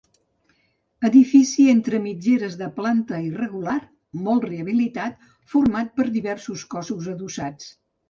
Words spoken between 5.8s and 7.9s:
per diversos cossos adossats.